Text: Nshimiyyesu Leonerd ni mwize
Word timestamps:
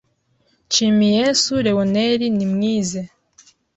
Nshimiyyesu 0.67 1.53
Leonerd 1.65 2.21
ni 2.35 2.45
mwize 2.53 3.01